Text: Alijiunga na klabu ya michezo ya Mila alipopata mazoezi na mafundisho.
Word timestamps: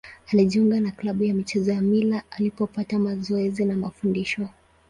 Alijiunga 0.33 0.79
na 0.79 0.91
klabu 0.91 1.23
ya 1.23 1.33
michezo 1.33 1.71
ya 1.71 1.81
Mila 1.81 2.23
alipopata 2.31 2.99
mazoezi 2.99 3.65
na 3.65 3.75
mafundisho. 3.75 4.47